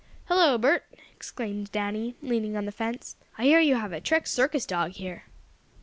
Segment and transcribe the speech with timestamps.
[0.25, 0.83] "Hello, Bert!"
[1.15, 3.17] exclaimed Danny, leaning on the fence.
[3.37, 5.25] "I hear you have a trick circus dog here."